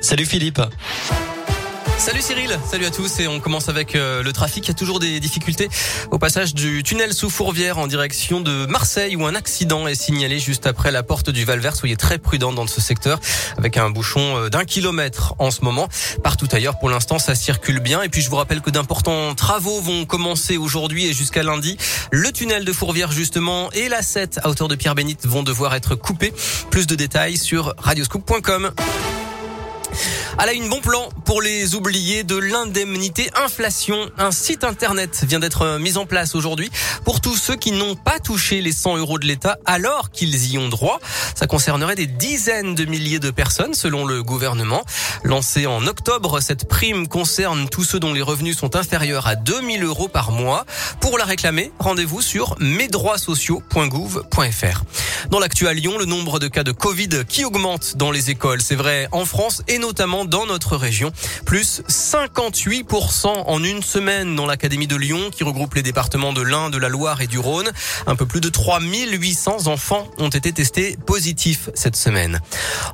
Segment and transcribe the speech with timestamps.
[0.00, 0.60] Salut Philippe.
[1.96, 4.64] Salut Cyril, salut à tous et on commence avec euh, le trafic.
[4.64, 5.68] Il y a toujours des difficultés
[6.10, 10.38] au passage du tunnel sous Fourvière en direction de Marseille où un accident est signalé
[10.38, 11.76] juste après la porte du Valvert.
[11.76, 13.20] Soyez très prudents dans ce secteur
[13.58, 15.88] avec un bouchon euh, d'un kilomètre en ce moment.
[16.24, 19.80] Partout ailleurs pour l'instant ça circule bien et puis je vous rappelle que d'importants travaux
[19.80, 21.76] vont commencer aujourd'hui et jusqu'à lundi.
[22.10, 25.94] Le tunnel de Fourvière justement et la 7 à hauteur de Pierre-Bénite vont devoir être
[25.94, 26.32] coupés.
[26.70, 28.72] Plus de détails sur radioscoop.com.
[30.38, 34.10] À la une, bon plan pour les oubliés de l'indemnité inflation.
[34.16, 36.70] Un site internet vient d'être mis en place aujourd'hui
[37.04, 40.58] pour tous ceux qui n'ont pas touché les 100 euros de l'État alors qu'ils y
[40.58, 41.00] ont droit.
[41.34, 44.84] Ça concernerait des dizaines de milliers de personnes selon le gouvernement.
[45.24, 49.84] Lancé en octobre, cette prime concerne tous ceux dont les revenus sont inférieurs à 2000
[49.84, 50.64] euros par mois.
[51.00, 54.84] Pour la réclamer, rendez-vous sur mesdroitssociaux.gouv.fr.
[55.30, 58.62] Dans l'actu à Lyon, le nombre de cas de Covid qui augmente dans les écoles,
[58.62, 61.10] c'est vrai en France et notamment dans notre région.
[61.44, 66.70] Plus 58% en une semaine dans l'Académie de Lyon qui regroupe les départements de l'Ain,
[66.70, 67.70] de la Loire et du Rhône.
[68.06, 72.40] Un peu plus de 3800 enfants ont été testés positifs cette semaine.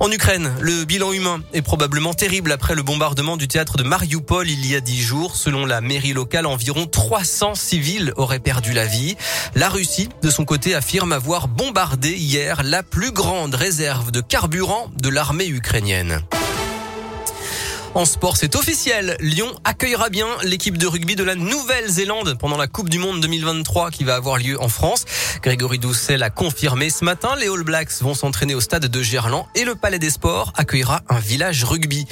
[0.00, 4.48] En Ukraine, le bilan humain est probablement terrible après le bombardement du théâtre de Mariupol
[4.48, 5.36] il y a dix jours.
[5.36, 9.16] Selon la mairie locale, environ 300 civils auraient perdu la vie.
[9.54, 14.90] La Russie, de son côté, affirme avoir bombardé hier la plus grande réserve de carburant
[14.96, 16.20] de l'armée ukrainienne.
[17.94, 19.16] En sport, c'est officiel.
[19.20, 23.92] Lyon accueillera bien l'équipe de rugby de la Nouvelle-Zélande pendant la Coupe du Monde 2023
[23.92, 25.04] qui va avoir lieu en France.
[25.42, 27.36] Grégory Doucet l'a confirmé ce matin.
[27.38, 31.02] Les All Blacks vont s'entraîner au stade de Gerland et le Palais des Sports accueillera
[31.08, 32.04] un village rugby.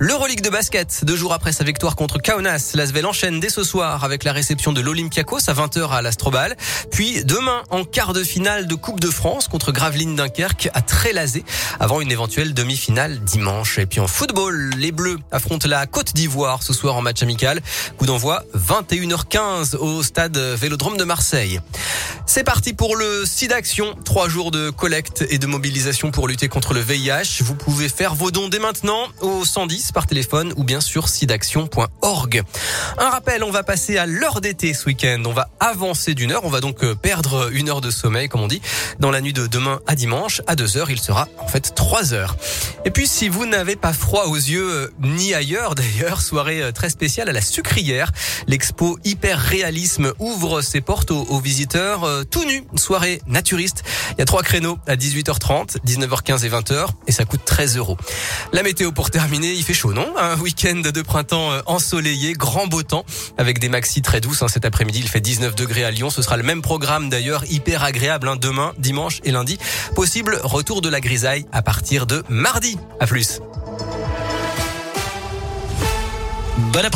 [0.00, 4.02] L'Euroleague de basket, deux jours après sa victoire contre Kaunas, Lasvel enchaîne dès ce soir
[4.02, 6.56] avec la réception de l'Olympiakos à 20h à l'Astrobal.
[6.90, 11.44] Puis demain en quart de finale de Coupe de France contre Gravelines Dunkerque à Trélazé
[11.78, 13.78] avant une éventuelle demi-finale dimanche.
[13.78, 17.60] Et puis en football, les Bleus affronte la Côte d'Ivoire ce soir en match amical.
[17.96, 21.60] Coup d'envoi 21h15 au stade Vélodrome de Marseille.
[22.30, 23.96] C'est parti pour le SIDAction.
[24.04, 27.42] Trois jours de collecte et de mobilisation pour lutter contre le VIH.
[27.42, 32.42] Vous pouvez faire vos dons dès maintenant au 110 par téléphone ou bien sur sidaction.org.
[32.98, 35.22] Un rappel, on va passer à l'heure d'été ce week-end.
[35.24, 36.44] On va avancer d'une heure.
[36.44, 38.60] On va donc perdre une heure de sommeil, comme on dit.
[39.00, 42.12] Dans la nuit de demain à dimanche, à 2 heures, il sera en fait 3
[42.12, 42.36] heures.
[42.84, 47.30] Et puis, si vous n'avez pas froid aux yeux, ni ailleurs d'ailleurs, soirée très spéciale
[47.30, 48.12] à la sucrière.
[48.46, 52.64] L'expo Hyper Réalisme ouvre ses portes aux, visiteurs tout nus.
[52.76, 53.82] Soirée naturiste.
[54.12, 57.96] Il y a trois créneaux à 18h30, 19h15 et 20h et ça coûte 13 euros.
[58.52, 60.06] La météo pour terminer, il fait chaud, non?
[60.18, 63.04] Un week-end de printemps ensoleillé, grand beau temps
[63.36, 64.44] avec des maxis très douces.
[64.48, 66.10] Cet après-midi, il fait 19 degrés à Lyon.
[66.10, 68.28] Ce sera le même programme d'ailleurs, hyper agréable.
[68.28, 69.58] Hein, demain, dimanche et lundi.
[69.94, 72.76] Possible retour de la grisaille à partir de mardi.
[73.00, 73.40] À plus.
[76.72, 76.90] Bon après